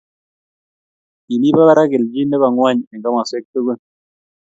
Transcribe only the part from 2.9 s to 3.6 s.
eng komoswek